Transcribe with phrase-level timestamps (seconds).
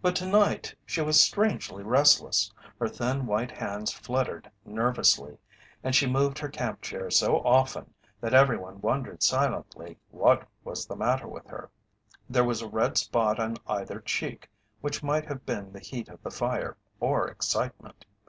[0.00, 5.38] But to night she was strangely restless, her thin white hands fluttered nervously,
[5.82, 10.94] and she moved her camp chair so often that everyone wondered silently what was the
[10.94, 11.68] matter with her.
[12.30, 14.48] There was a red spot on either cheek
[14.82, 18.04] which might have been the heat of the fire or excitement.